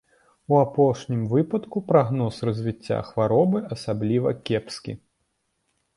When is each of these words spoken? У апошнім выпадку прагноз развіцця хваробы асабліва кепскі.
У 0.53 0.55
апошнім 0.59 1.19
выпадку 1.33 1.77
прагноз 1.91 2.39
развіцця 2.51 2.99
хваробы 3.11 3.59
асабліва 3.77 4.29
кепскі. 4.49 4.91